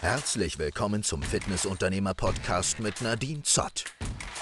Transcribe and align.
Herzlich 0.00 0.60
willkommen 0.60 1.02
zum 1.02 1.22
Fitnessunternehmer-Podcast 1.22 2.78
mit 2.78 3.02
Nadine 3.02 3.42
Zott. 3.42 3.84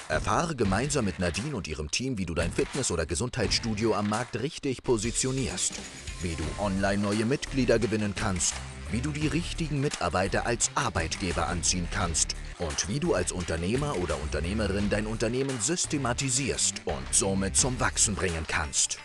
Erfahre 0.07 0.55
gemeinsam 0.55 1.05
mit 1.05 1.17
Nadine 1.17 1.55
und 1.55 1.67
ihrem 1.67 1.89
Team, 1.89 2.19
wie 2.19 2.27
du 2.27 2.35
dein 2.35 2.51
Fitness- 2.51 2.91
oder 2.91 3.07
Gesundheitsstudio 3.07 3.95
am 3.95 4.07
Markt 4.07 4.39
richtig 4.39 4.83
positionierst, 4.83 5.73
wie 6.21 6.35
du 6.35 6.43
online 6.63 7.01
neue 7.01 7.25
Mitglieder 7.25 7.79
gewinnen 7.79 8.13
kannst, 8.15 8.53
wie 8.91 9.01
du 9.01 9.09
die 9.09 9.25
richtigen 9.25 9.81
Mitarbeiter 9.81 10.45
als 10.45 10.69
Arbeitgeber 10.75 11.47
anziehen 11.47 11.87
kannst 11.91 12.35
und 12.59 12.87
wie 12.87 12.99
du 12.99 13.15
als 13.15 13.31
Unternehmer 13.31 13.97
oder 13.97 14.21
Unternehmerin 14.21 14.91
dein 14.91 15.07
Unternehmen 15.07 15.59
systematisierst 15.59 16.83
und 16.85 17.07
somit 17.11 17.57
zum 17.57 17.79
Wachsen 17.79 18.13
bringen 18.13 18.45
kannst. 18.47 18.99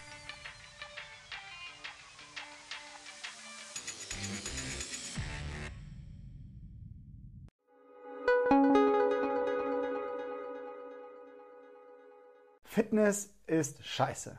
Fitness 12.72 13.34
ist 13.46 13.84
scheiße. 13.84 14.34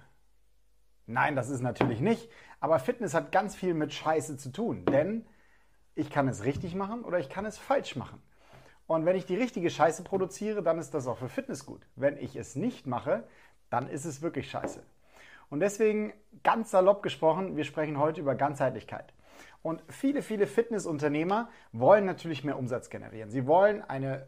Nein, 1.05 1.35
das 1.35 1.49
ist 1.49 1.61
natürlich 1.61 1.99
nicht. 1.99 2.31
Aber 2.59 2.79
Fitness 2.79 3.13
hat 3.13 3.31
ganz 3.31 3.55
viel 3.55 3.75
mit 3.75 3.93
Scheiße 3.93 4.37
zu 4.37 4.51
tun. 4.51 4.85
Denn 4.85 5.27
ich 5.93 6.09
kann 6.09 6.27
es 6.27 6.43
richtig 6.43 6.73
machen 6.73 7.03
oder 7.03 7.19
ich 7.19 7.29
kann 7.29 7.45
es 7.45 7.59
falsch 7.59 7.95
machen. 7.95 8.19
Und 8.87 9.05
wenn 9.05 9.15
ich 9.15 9.27
die 9.27 9.35
richtige 9.35 9.69
Scheiße 9.69 10.03
produziere, 10.03 10.63
dann 10.63 10.79
ist 10.79 10.95
das 10.95 11.05
auch 11.05 11.19
für 11.19 11.29
Fitness 11.29 11.67
gut. 11.67 11.85
Wenn 11.95 12.17
ich 12.17 12.35
es 12.35 12.55
nicht 12.55 12.87
mache, 12.87 13.23
dann 13.69 13.87
ist 13.87 14.03
es 14.03 14.23
wirklich 14.23 14.49
scheiße. 14.49 14.81
Und 15.51 15.59
deswegen 15.59 16.11
ganz 16.41 16.71
salopp 16.71 17.03
gesprochen, 17.03 17.55
wir 17.55 17.65
sprechen 17.65 17.99
heute 17.99 18.19
über 18.19 18.33
Ganzheitlichkeit. 18.33 19.13
Und 19.61 19.83
viele, 19.89 20.23
viele 20.23 20.47
Fitnessunternehmer 20.47 21.51
wollen 21.71 22.05
natürlich 22.05 22.43
mehr 22.43 22.57
Umsatz 22.57 22.89
generieren. 22.89 23.29
Sie 23.29 23.45
wollen 23.45 23.83
eine 23.83 24.25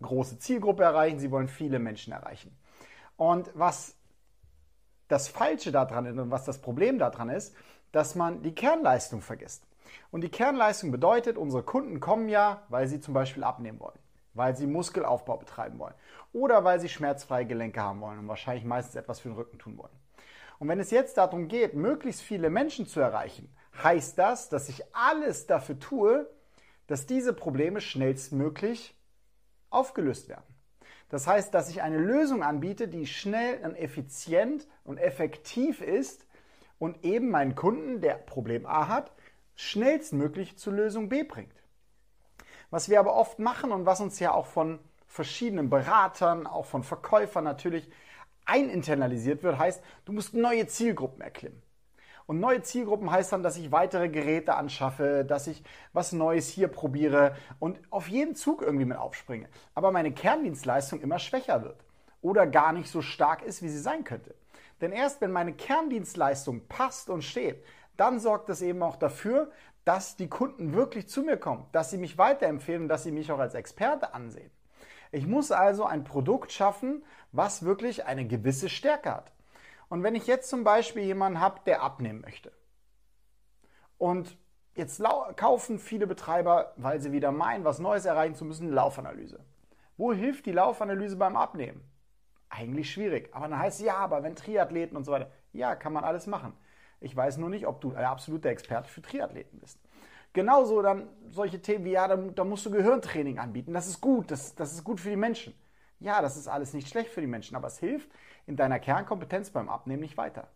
große 0.00 0.38
Zielgruppe 0.38 0.84
erreichen, 0.84 1.18
sie 1.18 1.30
wollen 1.30 1.48
viele 1.48 1.78
Menschen 1.78 2.14
erreichen. 2.14 2.56
Und 3.16 3.50
was 3.54 3.96
das 5.08 5.28
Falsche 5.28 5.72
daran 5.72 6.06
ist 6.06 6.18
und 6.18 6.30
was 6.30 6.44
das 6.44 6.60
Problem 6.60 6.98
daran 6.98 7.28
ist, 7.28 7.54
dass 7.92 8.14
man 8.14 8.42
die 8.42 8.54
Kernleistung 8.54 9.20
vergisst. 9.22 9.64
Und 10.10 10.22
die 10.22 10.28
Kernleistung 10.28 10.90
bedeutet, 10.90 11.38
unsere 11.38 11.62
Kunden 11.62 12.00
kommen 12.00 12.28
ja, 12.28 12.62
weil 12.68 12.88
sie 12.88 13.00
zum 13.00 13.14
Beispiel 13.14 13.44
abnehmen 13.44 13.80
wollen, 13.80 13.98
weil 14.34 14.56
sie 14.56 14.66
Muskelaufbau 14.66 15.36
betreiben 15.36 15.78
wollen 15.78 15.94
oder 16.32 16.64
weil 16.64 16.80
sie 16.80 16.88
schmerzfreie 16.88 17.46
Gelenke 17.46 17.80
haben 17.80 18.00
wollen 18.00 18.18
und 18.18 18.28
wahrscheinlich 18.28 18.64
meistens 18.64 18.96
etwas 18.96 19.20
für 19.20 19.28
den 19.28 19.36
Rücken 19.36 19.58
tun 19.58 19.78
wollen. 19.78 19.92
Und 20.58 20.68
wenn 20.68 20.80
es 20.80 20.90
jetzt 20.90 21.16
darum 21.18 21.48
geht, 21.48 21.74
möglichst 21.74 22.22
viele 22.22 22.50
Menschen 22.50 22.86
zu 22.86 23.00
erreichen, 23.00 23.54
heißt 23.82 24.18
das, 24.18 24.48
dass 24.48 24.68
ich 24.68 24.82
alles 24.94 25.46
dafür 25.46 25.78
tue, 25.78 26.28
dass 26.86 27.06
diese 27.06 27.32
Probleme 27.32 27.80
schnellstmöglich 27.80 28.94
aufgelöst 29.70 30.28
werden. 30.28 30.55
Das 31.08 31.26
heißt, 31.26 31.54
dass 31.54 31.68
ich 31.68 31.82
eine 31.82 31.98
Lösung 31.98 32.42
anbiete, 32.42 32.88
die 32.88 33.06
schnell 33.06 33.64
und 33.64 33.76
effizient 33.76 34.66
und 34.84 34.98
effektiv 34.98 35.80
ist 35.80 36.26
und 36.78 37.04
eben 37.04 37.30
meinen 37.30 37.54
Kunden, 37.54 38.00
der 38.00 38.14
Problem 38.14 38.66
A 38.66 38.88
hat, 38.88 39.12
schnellstmöglich 39.54 40.58
zur 40.58 40.72
Lösung 40.72 41.08
B 41.08 41.22
bringt. 41.22 41.54
Was 42.70 42.88
wir 42.88 42.98
aber 42.98 43.14
oft 43.14 43.38
machen 43.38 43.72
und 43.72 43.86
was 43.86 44.00
uns 44.00 44.18
ja 44.18 44.32
auch 44.32 44.46
von 44.46 44.80
verschiedenen 45.06 45.70
Beratern, 45.70 46.46
auch 46.46 46.66
von 46.66 46.82
Verkäufern 46.82 47.44
natürlich 47.44 47.88
eininternalisiert 48.44 49.42
wird, 49.42 49.58
heißt, 49.58 49.82
du 50.04 50.12
musst 50.12 50.34
neue 50.34 50.66
Zielgruppen 50.66 51.20
erklimmen. 51.20 51.62
Und 52.26 52.40
neue 52.40 52.60
Zielgruppen 52.62 53.10
heißt 53.10 53.32
dann, 53.32 53.44
dass 53.44 53.56
ich 53.56 53.70
weitere 53.70 54.08
Geräte 54.08 54.56
anschaffe, 54.56 55.24
dass 55.24 55.46
ich 55.46 55.62
was 55.92 56.12
Neues 56.12 56.48
hier 56.48 56.66
probiere 56.68 57.36
und 57.60 57.78
auf 57.90 58.08
jeden 58.08 58.34
Zug 58.34 58.62
irgendwie 58.62 58.84
mit 58.84 58.98
aufspringe. 58.98 59.48
Aber 59.74 59.92
meine 59.92 60.12
Kerndienstleistung 60.12 61.00
immer 61.00 61.20
schwächer 61.20 61.62
wird 61.62 61.84
oder 62.22 62.46
gar 62.46 62.72
nicht 62.72 62.90
so 62.90 63.00
stark 63.00 63.42
ist, 63.42 63.62
wie 63.62 63.68
sie 63.68 63.78
sein 63.78 64.02
könnte. 64.02 64.34
Denn 64.80 64.90
erst 64.90 65.20
wenn 65.20 65.30
meine 65.30 65.52
Kerndienstleistung 65.52 66.66
passt 66.66 67.08
und 67.08 67.22
steht, 67.22 67.62
dann 67.96 68.18
sorgt 68.18 68.48
das 68.48 68.60
eben 68.60 68.82
auch 68.82 68.96
dafür, 68.96 69.50
dass 69.84 70.16
die 70.16 70.28
Kunden 70.28 70.74
wirklich 70.74 71.08
zu 71.08 71.22
mir 71.22 71.36
kommen, 71.36 71.64
dass 71.70 71.90
sie 71.90 71.96
mich 71.96 72.18
weiterempfehlen 72.18 72.82
und 72.82 72.88
dass 72.88 73.04
sie 73.04 73.12
mich 73.12 73.30
auch 73.30 73.38
als 73.38 73.54
Experte 73.54 74.14
ansehen. 74.14 74.50
Ich 75.12 75.26
muss 75.28 75.52
also 75.52 75.84
ein 75.84 76.02
Produkt 76.02 76.50
schaffen, 76.50 77.04
was 77.30 77.64
wirklich 77.64 78.04
eine 78.04 78.26
gewisse 78.26 78.68
Stärke 78.68 79.14
hat. 79.14 79.32
Und 79.88 80.02
wenn 80.02 80.14
ich 80.14 80.26
jetzt 80.26 80.48
zum 80.48 80.64
Beispiel 80.64 81.04
jemanden 81.04 81.40
habe, 81.40 81.60
der 81.66 81.82
abnehmen 81.82 82.20
möchte 82.20 82.52
und 83.98 84.36
jetzt 84.74 85.02
kaufen 85.36 85.78
viele 85.78 86.06
Betreiber, 86.06 86.72
weil 86.76 87.00
sie 87.00 87.12
wieder 87.12 87.32
meinen, 87.32 87.64
was 87.64 87.78
Neues 87.78 88.04
erreichen 88.04 88.34
zu 88.34 88.44
müssen, 88.44 88.70
Laufanalyse. 88.72 89.40
Wo 89.96 90.12
hilft 90.12 90.46
die 90.46 90.52
Laufanalyse 90.52 91.16
beim 91.16 91.36
Abnehmen? 91.36 91.82
Eigentlich 92.48 92.92
schwierig. 92.92 93.30
Aber 93.32 93.48
dann 93.48 93.58
heißt 93.58 93.80
es, 93.80 93.86
ja, 93.86 93.96
aber 93.96 94.22
wenn 94.22 94.36
Triathleten 94.36 94.96
und 94.96 95.04
so 95.04 95.12
weiter, 95.12 95.30
ja, 95.52 95.74
kann 95.74 95.92
man 95.92 96.04
alles 96.04 96.26
machen. 96.26 96.52
Ich 97.00 97.16
weiß 97.16 97.38
nur 97.38 97.48
nicht, 97.48 97.66
ob 97.66 97.80
du 97.80 97.90
der 97.90 98.10
absolute 98.10 98.48
Experte 98.48 98.88
für 98.88 99.02
Triathleten 99.02 99.58
bist. 99.60 99.78
Genauso 100.32 100.82
dann 100.82 101.08
solche 101.30 101.62
Themen 101.62 101.84
wie, 101.84 101.92
ja, 101.92 102.08
da, 102.08 102.44
musst 102.44 102.66
du 102.66 102.70
Gehirntraining 102.70 103.38
anbieten. 103.38 103.72
Das 103.72 103.86
ist 103.86 104.00
gut, 104.00 104.30
das, 104.30 104.54
das 104.54 104.72
ist 104.74 104.84
gut 104.84 105.00
für 105.00 105.10
die 105.10 105.16
Menschen. 105.16 105.54
Ja, 105.98 106.20
das 106.20 106.36
ist 106.36 106.48
alles 106.48 106.74
nicht 106.74 106.88
schlecht 106.88 107.10
für 107.10 107.20
die 107.20 107.26
Menschen, 107.26 107.56
aber 107.56 107.68
es 107.68 107.78
hilft 107.78 108.10
in 108.46 108.56
deiner 108.56 108.78
Kernkompetenz 108.78 109.50
beim 109.50 109.68
Abnehmen 109.68 110.02
nicht 110.02 110.16
weiter. 110.16 110.48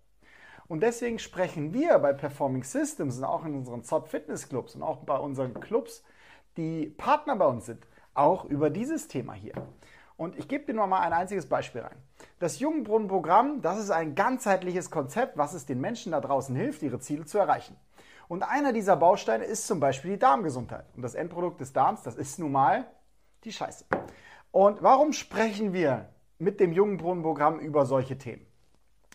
Und 0.69 0.83
deswegen 0.83 1.19
sprechen 1.19 1.73
wir 1.73 1.99
bei 1.99 2.13
Performing 2.13 2.63
Systems 2.63 3.19
und 3.19 3.25
auch 3.25 3.45
in 3.45 3.55
unseren 3.55 3.83
Zott 3.83 4.09
Fitness 4.09 4.49
Clubs 4.49 4.75
und 4.75 4.83
auch 4.83 4.99
bei 4.99 5.17
unseren 5.17 5.55
Clubs, 5.55 6.05
die 6.57 6.87
Partner 6.87 7.37
bei 7.37 7.47
uns 7.47 7.67
sind, 7.67 7.87
auch 8.15 8.45
über 8.45 8.71
dieses 8.71 9.09
Thema 9.09 9.33
hier. 9.33 9.55
Und 10.17 10.39
ich 10.39 10.49
gebe 10.49 10.67
dir 10.67 10.75
nur 10.75 10.87
mal 10.87 11.01
ein 11.01 11.13
einziges 11.13 11.49
Beispiel 11.49 11.81
rein. 11.81 11.97
Das 12.39 12.61
Jungbrunnen-Programm, 12.61 13.63
das 13.63 13.79
ist 13.79 13.91
ein 13.91 14.15
ganzheitliches 14.15 14.91
Konzept, 14.91 15.39
was 15.39 15.55
es 15.55 15.67
den 15.67 15.81
Menschen 15.81 16.13
da 16.13 16.21
draußen 16.21 16.55
hilft, 16.55 16.83
ihre 16.83 17.01
Ziele 17.01 17.25
zu 17.25 17.39
erreichen. 17.39 17.77
Und 18.29 18.43
einer 18.43 18.73
dieser 18.73 18.97
Bausteine 18.97 19.45
ist 19.45 19.67
zum 19.67 19.81
Beispiel 19.81 20.13
die 20.13 20.19
Darmgesundheit. 20.19 20.85
Und 20.95 21.03
das 21.03 21.15
Endprodukt 21.15 21.61
des 21.61 21.73
Darms, 21.73 22.03
das 22.03 22.15
ist 22.15 22.39
nun 22.39 22.53
mal 22.53 22.87
die 23.45 23.53
Scheiße. 23.53 23.87
Und 24.53 24.83
warum 24.83 25.13
sprechen 25.13 25.73
wir 25.73 26.09
mit 26.39 26.59
dem 26.61 26.73
Jungbrunnenprogramm 26.73 27.61
über 27.61 27.87
solche 27.87 28.19
Themen? 28.19 28.47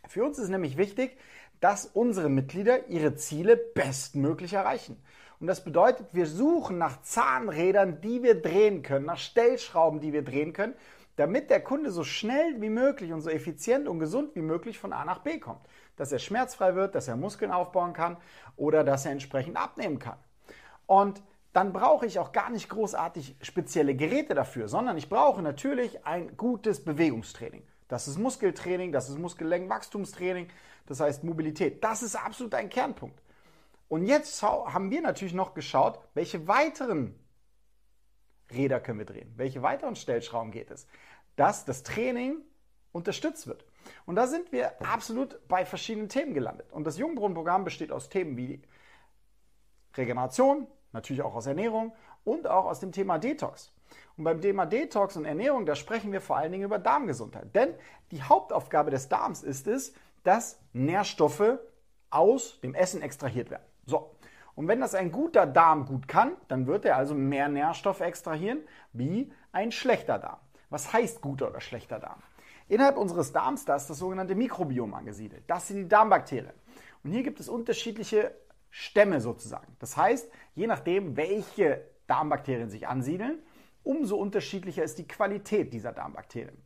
Für 0.08 0.24
uns 0.24 0.40
ist 0.40 0.50
nämlich 0.50 0.78
wichtig, 0.78 1.18
dass 1.60 1.86
unsere 1.86 2.30
Mitglieder 2.30 2.88
ihre 2.88 3.16
Ziele 3.16 3.58
bestmöglich 3.58 4.54
erreichen. 4.54 5.02
Und 5.40 5.48
das 5.48 5.64
bedeutet, 5.64 6.14
wir 6.14 6.28
suchen 6.28 6.78
nach 6.78 7.02
Zahnrädern, 7.02 8.00
die 8.02 8.24
wir 8.24 8.42
drehen 8.42 8.84
können, 8.84 9.06
nach 9.06 9.18
Stellschrauben, 9.18 10.00
die 10.00 10.14
wir 10.14 10.24
drehen 10.24 10.54
können, 10.54 10.76
damit 11.18 11.50
der 11.50 11.62
Kunde 11.62 11.92
so 11.92 12.04
schnell 12.04 12.62
wie 12.62 12.70
möglich 12.70 13.12
und 13.12 13.22
so 13.22 13.30
effizient 13.30 13.88
und 13.88 14.00
gesund 14.00 14.36
wie 14.36 14.42
möglich 14.42 14.80
von 14.80 14.94
A 14.94 15.06
nach 15.06 15.20
B 15.20 15.40
kommt. 15.40 15.62
Dass 15.98 16.12
er 16.12 16.20
schmerzfrei 16.20 16.76
wird, 16.76 16.96
dass 16.96 17.08
er 17.08 17.16
Muskeln 17.16 17.52
aufbauen 17.52 17.94
kann 17.94 18.18
oder 18.58 18.84
dass 18.84 19.06
er 19.06 19.12
entsprechend 19.12 19.58
abnehmen 19.58 20.00
kann. 20.00 20.18
Und 20.88 21.22
dann 21.56 21.72
brauche 21.72 22.06
ich 22.06 22.20
auch 22.20 22.34
gar 22.34 22.50
nicht 22.50 22.68
großartig 22.68 23.38
spezielle 23.42 23.96
Geräte 23.96 24.34
dafür, 24.36 24.68
sondern 24.68 24.98
ich 24.98 25.08
brauche 25.08 25.42
natürlich 25.42 26.06
ein 26.06 26.36
gutes 26.36 26.84
Bewegungstraining. 26.84 27.66
Das 27.88 28.10
ist 28.10 28.18
Muskeltraining, 28.18 28.92
das 28.92 29.08
ist 29.08 29.18
Muskellängenwachstumstraining, 29.18 30.50
das 30.86 31.00
heißt 31.00 31.24
Mobilität. 31.24 31.82
Das 31.82 32.04
ist 32.04 32.18
absolut 32.18 32.54
ein 32.56 32.68
Kernpunkt. 32.68 33.22
Und 33.88 34.06
jetzt 34.06 34.44
haben 34.44 34.92
wir 34.92 35.02
natürlich 35.02 35.34
noch 35.34 35.54
geschaut, 35.54 35.98
welche 36.14 36.46
weiteren 36.46 37.18
Räder 38.52 38.82
können 38.82 39.00
wir 39.00 39.06
drehen, 39.06 39.32
welche 39.38 39.62
weiteren 39.62 39.96
Stellschrauben 39.96 40.52
geht 40.52 40.72
es, 40.72 40.88
dass 41.38 41.64
das 41.64 41.84
Training 41.84 42.42
unterstützt 42.92 43.48
wird. 43.48 43.64
Und 44.06 44.18
da 44.18 44.28
sind 44.28 44.52
wir 44.52 44.82
absolut 44.86 45.40
bei 45.48 45.66
verschiedenen 45.66 46.10
Themen 46.10 46.34
gelandet. 46.34 46.74
Und 46.74 46.86
das 46.86 46.98
Jungbrunnenprogramm 46.98 47.64
besteht 47.64 47.94
aus 47.94 48.10
Themen 48.10 48.36
wie 48.36 48.62
Regeneration, 49.96 50.68
natürlich 50.96 51.22
auch 51.22 51.36
aus 51.36 51.46
Ernährung 51.46 51.94
und 52.24 52.48
auch 52.48 52.66
aus 52.66 52.80
dem 52.80 52.92
Thema 52.92 53.20
Detox. 53.20 53.72
Und 54.18 54.24
beim 54.24 54.42
Thema 54.42 54.66
Detox 54.66 55.16
und 55.18 55.26
Ernährung, 55.26 55.66
da 55.66 55.76
sprechen 55.76 56.12
wir 56.12 56.22
vor 56.22 56.38
allen 56.38 56.52
Dingen 56.52 56.64
über 56.64 56.80
Darmgesundheit. 56.80 57.54
Denn 57.54 57.76
die 58.12 58.24
Hauptaufgabe 58.24 58.90
des 58.90 59.10
Darms 59.10 59.44
ist 59.44 59.68
es, 59.68 59.94
dass 60.24 60.60
Nährstoffe 60.74 61.60
aus 62.10 62.60
dem 62.62 62.74
Essen 62.74 63.02
extrahiert 63.02 63.52
werden. 63.52 63.66
So. 63.86 64.16
Und 64.56 64.70
wenn 64.70 64.80
das 64.80 64.96
ein 64.96 65.12
guter 65.12 65.46
Darm 65.46 65.86
gut 65.86 66.08
kann, 66.08 66.32
dann 66.48 66.66
wird 66.66 66.86
er 66.86 66.96
also 66.96 67.14
mehr 67.14 67.50
Nährstoffe 67.50 68.00
extrahieren 68.00 68.62
wie 68.94 69.32
ein 69.52 69.72
schlechter 69.72 70.18
Darm. 70.18 70.40
Was 70.70 70.94
heißt 70.94 71.22
guter 71.22 71.50
oder 71.50 71.60
schlechter 71.60 72.00
Darm? 72.00 72.24
Innerhalb 72.68 72.98
unseres 72.98 73.32
Darms, 73.32 73.66
da 73.66 73.76
ist 73.76 73.90
das 73.90 74.00
sogenannte 74.00 74.34
Mikrobiom 74.34 74.94
angesiedelt. 74.94 75.44
Das 75.48 75.68
sind 75.68 75.78
die 75.78 75.88
Darmbakterien. 75.88 76.54
Und 77.04 77.12
hier 77.12 77.22
gibt 77.22 77.40
es 77.40 77.50
unterschiedliche 77.50 78.34
Stämme 78.78 79.22
sozusagen. 79.22 79.74
Das 79.80 79.96
heißt, 79.96 80.30
je 80.54 80.68
nachdem, 80.68 81.16
welche 81.16 81.86
Darmbakterien 82.08 82.70
sich 82.70 82.90
ansiedeln, 82.90 83.40
umso 83.84 84.18
unterschiedlicher 84.18 84.84
ist 84.84 84.98
die 84.98 85.08
Qualität 85.08 85.72
dieser 85.72 85.94
Darmbakterien. 85.94 86.62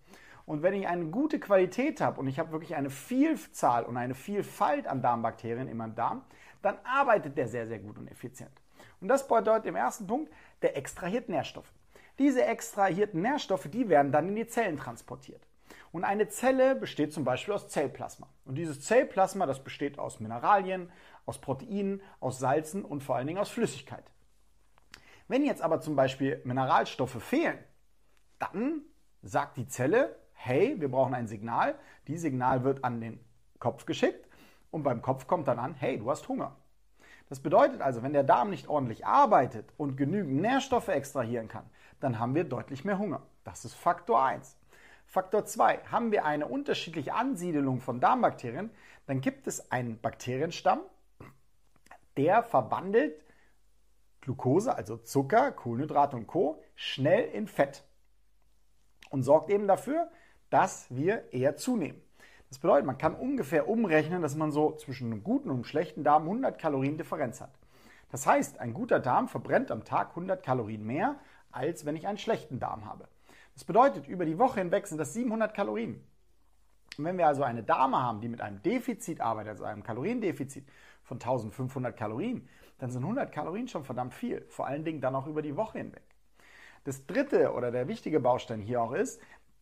Und 0.48 0.64
wenn 0.64 0.74
ich 0.74 0.88
eine 0.88 1.06
gute 1.06 1.40
Qualität 1.40 2.02
habe 2.02 2.20
und 2.20 2.28
ich 2.28 2.40
habe 2.40 2.52
wirklich 2.52 2.76
eine 2.76 2.90
Vielzahl 2.90 3.84
und 3.86 3.96
eine 3.96 4.16
Vielfalt 4.16 4.88
an 4.88 5.04
Darmbakterien 5.04 5.68
in 5.68 5.78
meinem 5.78 5.94
Darm, 5.94 6.24
dann 6.64 6.80
arbeitet 6.84 7.38
der 7.38 7.48
sehr, 7.48 7.68
sehr 7.68 7.78
gut 7.78 8.00
und 8.00 8.08
effizient. 8.08 8.60
Und 9.02 9.08
das 9.08 9.28
bedeutet 9.28 9.68
im 9.68 9.76
ersten 9.76 10.08
Punkt, 10.08 10.34
der 10.64 10.76
extrahiert 10.78 11.30
Nährstoffe. 11.30 11.72
Diese 12.18 12.44
extrahierten 12.44 13.22
Nährstoffe, 13.22 13.70
die 13.70 13.88
werden 13.88 14.12
dann 14.12 14.30
in 14.30 14.36
die 14.36 14.48
Zellen 14.48 14.78
transportiert. 14.78 15.46
Und 15.92 16.04
eine 16.04 16.28
Zelle 16.28 16.76
besteht 16.76 17.14
zum 17.14 17.24
Beispiel 17.24 17.54
aus 17.54 17.68
Zellplasma. 17.70 18.28
Und 18.46 18.56
dieses 18.56 18.82
Zellplasma, 18.82 19.46
das 19.46 19.64
besteht 19.64 19.98
aus 19.98 20.20
Mineralien, 20.20 20.92
aus 21.30 21.40
Proteinen, 21.40 22.02
aus 22.20 22.40
Salzen 22.40 22.84
und 22.84 23.04
vor 23.04 23.16
allen 23.16 23.28
Dingen 23.28 23.40
aus 23.40 23.50
Flüssigkeit. 23.50 24.04
Wenn 25.28 25.46
jetzt 25.46 25.62
aber 25.62 25.80
zum 25.80 25.96
Beispiel 25.96 26.42
Mineralstoffe 26.44 27.24
fehlen, 27.24 27.60
dann 28.40 28.82
sagt 29.22 29.58
die 29.58 29.68
Zelle, 29.68 30.16
hey, 30.34 30.76
wir 30.82 30.90
brauchen 30.90 31.14
ein 31.14 31.28
Signal. 31.28 31.76
Dieses 32.08 32.24
Signal 32.24 32.64
wird 32.64 32.84
an 32.84 33.00
den 33.00 33.20
Kopf 33.60 33.86
geschickt 33.86 34.28
und 34.72 34.84
beim 34.84 35.02
Kopf 35.02 35.28
kommt 35.28 35.48
dann 35.48 35.60
an, 35.60 35.76
hey, 35.76 36.00
du 36.00 36.10
hast 36.10 36.28
Hunger. 36.28 36.56
Das 37.30 37.40
bedeutet 37.40 37.82
also, 37.82 38.02
wenn 38.02 38.14
der 38.14 38.24
Darm 38.24 38.50
nicht 38.50 38.68
ordentlich 38.68 39.06
arbeitet 39.06 39.72
und 39.78 39.98
genügend 39.98 40.42
Nährstoffe 40.42 40.88
extrahieren 40.88 41.48
kann, 41.48 41.70
dann 42.00 42.18
haben 42.18 42.34
wir 42.34 42.44
deutlich 42.44 42.84
mehr 42.84 42.98
Hunger. 42.98 43.22
Das 43.44 43.66
ist 43.66 43.76
Faktor 43.76 44.24
1. 44.24 44.58
Faktor 45.06 45.46
2. 45.46 45.80
Haben 45.92 46.12
wir 46.12 46.26
eine 46.26 46.48
unterschiedliche 46.48 47.14
Ansiedelung 47.14 47.82
von 47.82 48.00
Darmbakterien, 48.00 48.72
dann 49.06 49.22
gibt 49.22 49.48
es 49.48 49.72
einen 49.72 50.00
Bakterienstamm, 50.00 50.82
der 52.20 52.44
verwandelt 52.44 53.24
Glucose, 54.20 54.76
also 54.76 54.98
Zucker, 54.98 55.54
Kohlenhydrate 55.54 56.18
und 56.18 56.28
Co. 56.28 56.62
schnell 56.76 57.30
in 57.30 57.48
Fett 57.48 57.86
und 59.10 59.24
sorgt 59.24 59.50
eben 59.50 59.68
dafür, 59.68 60.12
dass 60.50 60.88
wir 60.90 61.32
eher 61.32 61.56
zunehmen. 61.56 62.02
Das 62.50 62.60
bedeutet, 62.60 62.86
man 62.86 62.98
kann 62.98 63.16
ungefähr 63.16 63.70
umrechnen, 63.70 64.22
dass 64.22 64.36
man 64.36 64.52
so 64.52 64.76
zwischen 64.76 65.12
einem 65.12 65.24
guten 65.24 65.50
und 65.50 65.56
einem 65.56 65.64
schlechten 65.64 66.04
Darm 66.04 66.24
100 66.24 66.60
Kalorien 66.60 66.98
Differenz 66.98 67.40
hat. 67.40 67.58
Das 68.12 68.28
heißt, 68.28 68.60
ein 68.60 68.74
guter 68.74 69.00
Darm 69.00 69.30
verbrennt 69.30 69.72
am 69.72 69.86
Tag 69.86 70.10
100 70.10 70.44
Kalorien 70.44 70.86
mehr, 70.86 71.16
als 71.52 71.86
wenn 71.86 71.96
ich 71.96 72.06
einen 72.06 72.18
schlechten 72.18 72.60
Darm 72.60 72.84
habe. 72.84 73.08
Das 73.54 73.64
bedeutet, 73.64 74.10
über 74.10 74.26
die 74.26 74.40
Woche 74.40 74.60
hinweg 74.60 74.88
sind 74.88 74.98
das 74.98 75.14
700 75.14 75.54
Kalorien. 75.54 76.04
Und 77.00 77.06
wenn 77.06 77.18
wir 77.18 77.28
also 77.28 77.44
eine 77.44 77.64
Dame 77.64 77.96
haben, 77.96 78.20
die 78.20 78.28
mit 78.28 78.42
einem 78.42 78.62
Defizit 78.62 79.22
arbeitet, 79.22 79.52
also 79.52 79.64
einem 79.64 79.84
Kaloriendefizit 79.84 80.68
von 81.02 81.16
1500 81.16 81.96
Kalorien, 81.96 82.46
dann 82.78 82.92
sind 82.92 83.04
100 83.04 83.32
Kalorien 83.32 83.70
schon 83.70 83.86
verdammt 83.86 84.14
viel. 84.14 84.46
Vor 84.50 84.68
allen 84.68 84.84
Dingen 84.84 85.00
dann 85.00 85.16
auch 85.16 85.26
über 85.26 85.42
die 85.42 85.56
Woche 85.56 85.78
hinweg. 85.78 86.04
Das 86.84 87.06
dritte 87.06 87.54
oder 87.54 87.72
der 87.72 87.88
wichtige 87.88 88.20
Baustein 88.20 88.60
hier 88.60 88.82
auch 88.82 88.92
ist, 88.92 89.22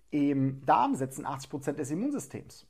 im 0.09 0.65
Darm 0.65 0.95
setzen 0.95 1.27
80 1.27 1.49
Prozent 1.51 1.77
des 1.77 1.91
Immunsystems. 1.91 2.65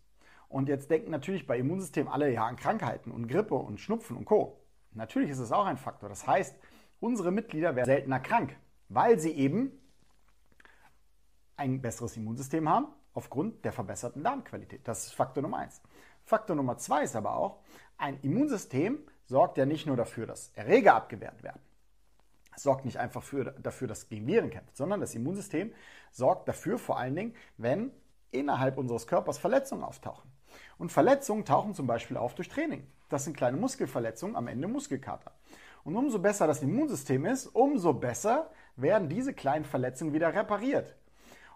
Und 0.49 0.67
jetzt 0.67 0.91
denken 0.91 1.11
natürlich 1.11 1.47
bei 1.47 1.57
Immunsystem 1.57 2.09
alle 2.09 2.29
ja 2.33 2.45
an 2.45 2.57
Krankheiten 2.57 3.11
und 3.11 3.29
Grippe 3.29 3.55
und 3.55 3.79
Schnupfen 3.79 4.17
und 4.17 4.25
Co. 4.25 4.59
Natürlich 4.91 5.29
ist 5.29 5.39
es 5.39 5.53
auch 5.53 5.65
ein 5.65 5.77
Faktor. 5.77 6.09
Das 6.09 6.27
heißt, 6.27 6.59
unsere 6.99 7.31
Mitglieder 7.31 7.73
werden 7.77 7.85
seltener 7.85 8.19
krank, 8.19 8.57
weil 8.89 9.17
sie 9.17 9.31
eben 9.31 9.71
ein 11.55 11.81
besseres 11.81 12.17
Immunsystem 12.17 12.67
haben 12.67 12.87
aufgrund 13.17 13.65
der 13.65 13.71
verbesserten 13.71 14.23
Darmqualität. 14.23 14.87
Das 14.87 15.07
ist 15.07 15.15
Faktor 15.15 15.41
Nummer 15.41 15.57
eins. 15.57 15.81
Faktor 16.23 16.55
Nummer 16.55 16.77
zwei 16.77 17.01
ist 17.03 17.15
aber 17.15 17.35
auch, 17.35 17.63
ein 17.97 18.19
Immunsystem 18.21 18.99
sorgt 19.25 19.57
ja 19.57 19.65
nicht 19.65 19.87
nur 19.87 19.97
dafür, 19.97 20.27
dass 20.27 20.51
Erreger 20.53 20.93
abgewehrt 20.93 21.41
werden. 21.41 21.59
Es 22.55 22.61
sorgt 22.61 22.85
nicht 22.85 22.97
einfach 22.97 23.23
für, 23.23 23.55
dafür, 23.59 23.87
dass 23.87 24.07
gegen 24.07 24.27
Viren 24.27 24.51
kämpft, 24.51 24.77
sondern 24.77 25.01
das 25.01 25.15
Immunsystem 25.15 25.73
sorgt 26.11 26.47
dafür 26.47 26.77
vor 26.77 26.99
allen 26.99 27.15
Dingen, 27.15 27.35
wenn 27.57 27.91
innerhalb 28.29 28.77
unseres 28.77 29.07
Körpers 29.07 29.39
Verletzungen 29.39 29.83
auftauchen. 29.83 30.29
Und 30.77 30.91
Verletzungen 30.91 31.43
tauchen 31.43 31.73
zum 31.73 31.87
Beispiel 31.87 32.17
auf 32.17 32.35
durch 32.35 32.49
Training. 32.49 32.85
Das 33.09 33.23
sind 33.23 33.35
kleine 33.35 33.57
Muskelverletzungen, 33.57 34.35
am 34.35 34.47
Ende 34.47 34.67
Muskelkater. 34.67 35.31
Und 35.83 35.95
umso 35.95 36.19
besser 36.19 36.45
das 36.45 36.61
Immunsystem 36.61 37.25
ist, 37.25 37.47
umso 37.47 37.93
besser 37.93 38.51
werden 38.75 39.09
diese 39.09 39.33
kleinen 39.33 39.65
Verletzungen 39.65 40.13
wieder 40.13 40.35
repariert. 40.35 40.96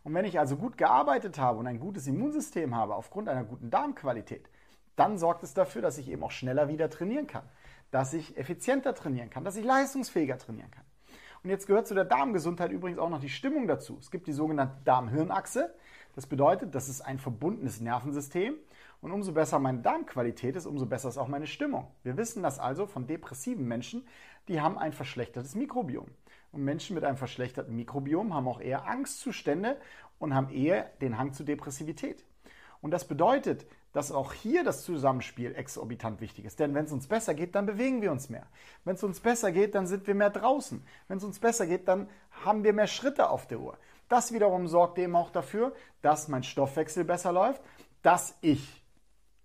Und 0.04 0.14
wenn 0.14 0.26
ich 0.26 0.40
also 0.40 0.58
gut 0.58 0.78
gearbeitet 0.78 1.38
habe 1.38 1.60
und 1.60 1.68
ein 1.68 1.80
gutes 1.80 2.08
Immunsystem 2.08 2.76
habe 2.76 2.96
aufgrund 2.96 3.30
einer 3.30 3.44
guten 3.44 3.70
Darmqualität, 3.70 4.50
dann 4.96 5.18
sorgt 5.18 5.44
es 5.44 5.54
dafür, 5.54 5.82
dass 5.82 5.98
ich 5.98 6.10
eben 6.10 6.24
auch 6.24 6.32
schneller 6.32 6.68
wieder 6.68 6.90
trainieren 6.90 7.28
kann, 7.28 7.44
dass 7.92 8.14
ich 8.14 8.38
effizienter 8.38 8.94
trainieren 8.96 9.30
kann, 9.30 9.44
dass 9.44 9.56
ich 9.56 9.66
leistungsfähiger 9.66 10.38
trainieren 10.38 10.72
kann. 10.72 10.86
Und 11.44 11.50
jetzt 11.50 11.66
gehört 11.66 11.88
zu 11.88 11.96
der 11.96 12.06
Darmgesundheit 12.06 12.72
übrigens 12.72 13.00
auch 13.00 13.10
noch 13.10 13.20
die 13.20 13.30
Stimmung 13.30 13.68
dazu. 13.68 13.98
Es 14.00 14.12
gibt 14.12 14.28
die 14.28 14.34
sogenannte 14.34 14.76
Darm-Hirn-Achse. 14.84 15.74
Das 16.14 16.28
bedeutet, 16.28 16.76
das 16.76 16.88
ist 16.88 17.02
ein 17.02 17.18
verbundenes 17.18 17.82
Nervensystem. 17.82 18.56
Und 19.02 19.12
umso 19.12 19.32
besser 19.32 19.58
meine 19.58 19.80
Darmqualität 19.80 20.56
ist, 20.56 20.68
umso 20.68 20.86
besser 20.86 21.10
ist 21.10 21.18
auch 21.18 21.28
meine 21.28 21.48
Stimmung. 21.48 21.88
Wir 22.04 22.18
wissen 22.18 22.44
das 22.44 22.60
also 22.60 22.86
von 22.86 23.08
depressiven 23.08 23.68
Menschen, 23.68 24.08
die 24.48 24.62
haben 24.62 24.78
ein 24.78 24.94
verschlechtertes 24.94 25.56
Mikrobiom. 25.56 26.08
Und 26.52 26.64
Menschen 26.64 26.94
mit 26.94 27.04
einem 27.04 27.18
verschlechterten 27.18 27.76
Mikrobiom 27.76 28.34
haben 28.34 28.48
auch 28.48 28.62
eher 28.62 28.88
Angstzustände 28.88 29.78
und 30.20 30.36
haben 30.36 30.50
eher 30.50 30.84
den 31.02 31.18
Hang 31.18 31.34
zu 31.34 31.44
Depressivität. 31.44 32.24
Und 32.82 32.92
das 32.92 33.08
bedeutet, 33.08 33.66
dass 33.94 34.12
auch 34.12 34.34
hier 34.34 34.64
das 34.64 34.84
Zusammenspiel 34.84 35.54
exorbitant 35.56 36.22
wichtig 36.22 36.46
ist. 36.46 36.60
Denn 36.60 36.74
wenn 36.74 36.86
es 36.86 36.92
uns 36.92 37.08
besser 37.08 37.34
geht, 37.34 37.56
dann 37.56 37.66
bewegen 37.66 38.02
wir 38.02 38.12
uns 38.12 38.30
mehr. 38.30 38.48
Wenn 38.86 38.96
es 38.96 39.04
uns 39.04 39.20
besser 39.20 39.52
geht, 39.52 39.76
dann 39.76 39.88
sind 39.88 40.08
wir 40.08 40.16
mehr 40.16 40.30
draußen. 40.30 40.84
Wenn 41.08 41.18
es 41.18 41.24
uns 41.24 41.40
besser 41.40 41.68
geht, 41.68 41.88
dann 41.88 42.10
haben 42.46 42.64
wir 42.64 42.74
mehr 42.74 42.88
Schritte 42.88 43.30
auf 43.30 43.48
der 43.48 43.60
Uhr. 43.60 43.78
Das 44.10 44.34
wiederum 44.34 44.68
sorgt 44.68 44.98
eben 44.98 45.16
auch 45.16 45.30
dafür, 45.30 45.74
dass 46.02 46.28
mein 46.28 46.44
Stoffwechsel 46.44 47.04
besser 47.04 47.32
läuft, 47.32 47.62
dass 48.02 48.38
ich 48.42 48.81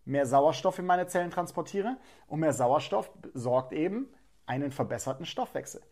mehr 0.06 0.26
Sauerstoff 0.26 0.78
in 0.78 0.86
meine 0.86 1.06
Zellen 1.06 1.30
transportiere 1.30 1.98
und 2.26 2.40
mehr 2.40 2.52
Sauerstoff 2.52 3.10
sorgt 3.34 3.72
eben 3.72 4.08
einen 4.46 4.70
verbesserten 4.70 5.26
Stoffwechsel. 5.26 5.82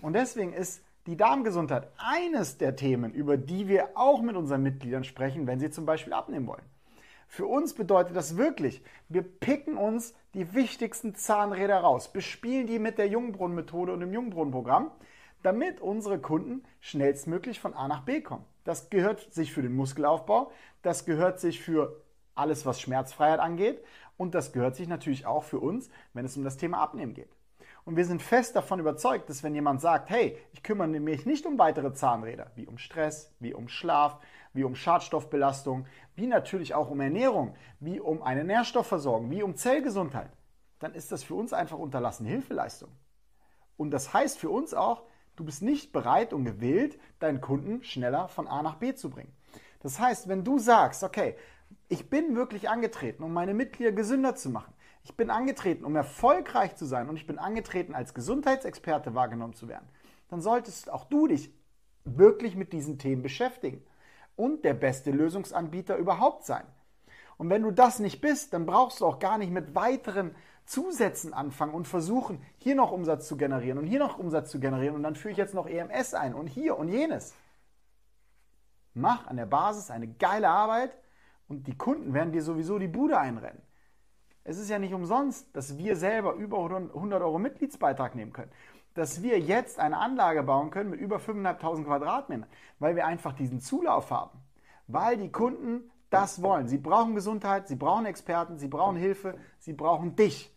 Und 0.00 0.12
deswegen 0.12 0.52
ist 0.52 0.84
die 1.06 1.16
Darmgesundheit 1.16 1.88
eines 1.96 2.58
der 2.58 2.76
Themen, 2.76 3.12
über 3.12 3.36
die 3.36 3.66
wir 3.66 3.90
auch 3.96 4.22
mit 4.22 4.36
unseren 4.36 4.62
Mitgliedern 4.62 5.02
sprechen, 5.02 5.46
wenn 5.46 5.58
sie 5.58 5.70
zum 5.70 5.86
Beispiel 5.86 6.12
abnehmen 6.12 6.46
wollen. 6.46 6.62
Für 7.26 7.46
uns 7.46 7.74
bedeutet 7.74 8.14
das 8.14 8.36
wirklich, 8.36 8.82
wir 9.08 9.22
picken 9.22 9.78
uns 9.78 10.14
die 10.34 10.54
wichtigsten 10.54 11.14
Zahnräder 11.14 11.78
raus, 11.80 12.12
bespielen 12.12 12.66
die 12.66 12.78
mit 12.78 12.98
der 12.98 13.08
Jungbrunnenmethode 13.08 13.92
und 13.92 14.00
dem 14.00 14.12
Jungbrunnenprogramm 14.12 14.92
damit 15.42 15.80
unsere 15.80 16.18
Kunden 16.18 16.62
schnellstmöglich 16.80 17.60
von 17.60 17.74
A 17.74 17.88
nach 17.88 18.04
B 18.04 18.20
kommen. 18.20 18.44
Das 18.64 18.90
gehört 18.90 19.32
sich 19.32 19.52
für 19.52 19.62
den 19.62 19.74
Muskelaufbau, 19.74 20.52
das 20.82 21.04
gehört 21.04 21.40
sich 21.40 21.60
für 21.60 22.00
alles, 22.34 22.66
was 22.66 22.80
Schmerzfreiheit 22.80 23.40
angeht 23.40 23.82
und 24.16 24.34
das 24.34 24.52
gehört 24.52 24.76
sich 24.76 24.88
natürlich 24.88 25.26
auch 25.26 25.44
für 25.44 25.58
uns, 25.58 25.90
wenn 26.12 26.24
es 26.24 26.36
um 26.36 26.44
das 26.44 26.56
Thema 26.56 26.78
Abnehmen 26.78 27.14
geht. 27.14 27.30
Und 27.84 27.96
wir 27.96 28.04
sind 28.04 28.22
fest 28.22 28.54
davon 28.54 28.78
überzeugt, 28.78 29.28
dass 29.28 29.42
wenn 29.42 29.54
jemand 29.54 29.80
sagt, 29.80 30.08
hey, 30.10 30.38
ich 30.52 30.62
kümmere 30.62 30.88
mich 30.88 31.26
nicht 31.26 31.46
um 31.46 31.58
weitere 31.58 31.92
Zahnräder, 31.92 32.52
wie 32.54 32.66
um 32.66 32.78
Stress, 32.78 33.34
wie 33.40 33.54
um 33.54 33.68
Schlaf, 33.68 34.18
wie 34.52 34.62
um 34.62 34.76
Schadstoffbelastung, 34.76 35.86
wie 36.14 36.26
natürlich 36.26 36.74
auch 36.74 36.90
um 36.90 37.00
Ernährung, 37.00 37.56
wie 37.80 37.98
um 37.98 38.22
eine 38.22 38.44
Nährstoffversorgung, 38.44 39.30
wie 39.30 39.42
um 39.42 39.56
Zellgesundheit, 39.56 40.30
dann 40.78 40.94
ist 40.94 41.10
das 41.10 41.24
für 41.24 41.34
uns 41.34 41.52
einfach 41.52 41.78
unterlassene 41.78 42.28
Hilfeleistung. 42.28 42.90
Und 43.76 43.90
das 43.90 44.14
heißt 44.14 44.38
für 44.38 44.50
uns 44.50 44.74
auch, 44.74 45.02
Du 45.36 45.44
bist 45.44 45.62
nicht 45.62 45.92
bereit 45.92 46.32
und 46.32 46.44
gewillt, 46.44 46.98
deinen 47.18 47.40
Kunden 47.40 47.82
schneller 47.82 48.28
von 48.28 48.46
A 48.46 48.62
nach 48.62 48.76
B 48.76 48.94
zu 48.94 49.08
bringen. 49.08 49.34
Das 49.80 49.98
heißt, 49.98 50.28
wenn 50.28 50.44
du 50.44 50.58
sagst, 50.58 51.02
okay, 51.02 51.36
ich 51.88 52.10
bin 52.10 52.36
wirklich 52.36 52.68
angetreten, 52.68 53.22
um 53.22 53.32
meine 53.32 53.54
Mitglieder 53.54 53.92
gesünder 53.92 54.34
zu 54.34 54.50
machen. 54.50 54.72
Ich 55.04 55.16
bin 55.16 55.30
angetreten, 55.30 55.84
um 55.84 55.96
erfolgreich 55.96 56.76
zu 56.76 56.86
sein 56.86 57.08
und 57.08 57.16
ich 57.16 57.26
bin 57.26 57.38
angetreten, 57.38 57.94
als 57.94 58.14
Gesundheitsexperte 58.14 59.14
wahrgenommen 59.14 59.54
zu 59.54 59.68
werden. 59.68 59.88
Dann 60.28 60.40
solltest 60.40 60.90
auch 60.90 61.04
du 61.04 61.26
dich 61.26 61.52
wirklich 62.04 62.56
mit 62.56 62.72
diesen 62.72 62.98
Themen 62.98 63.22
beschäftigen 63.22 63.84
und 64.36 64.64
der 64.64 64.74
beste 64.74 65.10
Lösungsanbieter 65.10 65.96
überhaupt 65.96 66.44
sein. 66.44 66.64
Und 67.36 67.50
wenn 67.50 67.62
du 67.62 67.70
das 67.70 67.98
nicht 67.98 68.20
bist, 68.20 68.52
dann 68.52 68.66
brauchst 68.66 69.00
du 69.00 69.06
auch 69.06 69.18
gar 69.18 69.38
nicht 69.38 69.50
mit 69.50 69.74
weiteren 69.74 70.34
Zusätzen 70.64 71.34
anfangen 71.34 71.74
und 71.74 71.88
versuchen, 71.88 72.40
hier 72.58 72.74
noch 72.74 72.92
Umsatz 72.92 73.26
zu 73.26 73.36
generieren 73.36 73.78
und 73.78 73.86
hier 73.86 73.98
noch 73.98 74.18
Umsatz 74.18 74.50
zu 74.50 74.60
generieren 74.60 74.94
und 74.94 75.02
dann 75.02 75.16
führe 75.16 75.32
ich 75.32 75.38
jetzt 75.38 75.54
noch 75.54 75.66
EMS 75.66 76.14
ein 76.14 76.34
und 76.34 76.46
hier 76.46 76.78
und 76.78 76.88
jenes. 76.88 77.34
Mach 78.94 79.26
an 79.26 79.36
der 79.36 79.46
Basis 79.46 79.90
eine 79.90 80.06
geile 80.06 80.48
Arbeit 80.48 80.96
und 81.48 81.66
die 81.66 81.76
Kunden 81.76 82.14
werden 82.14 82.32
dir 82.32 82.42
sowieso 82.42 82.78
die 82.78 82.88
Bude 82.88 83.18
einrennen. 83.18 83.62
Es 84.44 84.58
ist 84.58 84.70
ja 84.70 84.78
nicht 84.78 84.94
umsonst, 84.94 85.54
dass 85.54 85.78
wir 85.78 85.96
selber 85.96 86.34
über 86.34 86.58
100 86.58 87.22
Euro 87.22 87.38
Mitgliedsbeitrag 87.38 88.14
nehmen 88.14 88.32
können. 88.32 88.50
Dass 88.94 89.22
wir 89.22 89.38
jetzt 89.38 89.78
eine 89.78 89.98
Anlage 89.98 90.42
bauen 90.42 90.70
können 90.70 90.90
mit 90.90 91.00
über 91.00 91.16
5.500 91.16 91.84
Quadratmetern, 91.84 92.46
weil 92.78 92.96
wir 92.96 93.06
einfach 93.06 93.32
diesen 93.32 93.60
Zulauf 93.60 94.10
haben. 94.10 94.40
Weil 94.88 95.16
die 95.16 95.30
Kunden 95.30 95.90
das 96.10 96.42
wollen. 96.42 96.68
Sie 96.68 96.78
brauchen 96.78 97.14
Gesundheit, 97.14 97.68
sie 97.68 97.76
brauchen 97.76 98.04
Experten, 98.04 98.58
sie 98.58 98.68
brauchen 98.68 98.96
Hilfe, 98.96 99.38
sie 99.58 99.72
brauchen 99.72 100.14
dich. 100.14 100.52